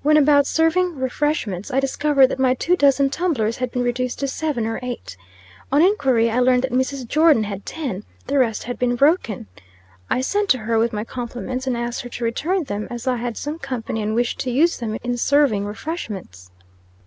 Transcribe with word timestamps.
When 0.00 0.16
about 0.16 0.46
serving 0.46 0.98
refreshments, 0.98 1.70
I 1.70 1.78
discovered 1.78 2.28
that 2.28 2.38
my 2.38 2.54
two 2.54 2.74
dozen 2.74 3.10
tumblers 3.10 3.58
had 3.58 3.70
been 3.70 3.82
reduced 3.82 4.18
to 4.20 4.26
seven 4.28 4.66
or 4.66 4.80
eight. 4.82 5.14
On 5.70 5.82
inquiry, 5.82 6.30
I 6.30 6.40
learned 6.40 6.62
that 6.62 6.72
Mrs. 6.72 7.06
Jordon 7.06 7.44
had 7.44 7.66
ten 7.66 8.02
the 8.26 8.38
rest 8.38 8.62
had 8.62 8.78
been 8.78 8.96
broken. 8.96 9.46
I 10.08 10.22
sent 10.22 10.48
to 10.52 10.58
her, 10.60 10.78
with 10.78 10.94
my 10.94 11.04
compliments, 11.04 11.66
and 11.66 11.76
asked 11.76 12.00
her 12.00 12.08
to 12.08 12.24
return 12.24 12.64
them, 12.64 12.88
as 12.90 13.06
I 13.06 13.16
had 13.16 13.36
some 13.36 13.58
company, 13.58 14.00
and 14.00 14.14
wished 14.14 14.38
to 14.40 14.50
use 14.50 14.78
them 14.78 14.96
in 15.04 15.18
serving 15.18 15.66
refreshments. 15.66 16.50